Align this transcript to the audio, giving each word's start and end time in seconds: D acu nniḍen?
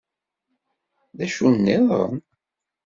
D 1.17 1.19
acu 1.25 1.47
nniḍen? 1.53 2.15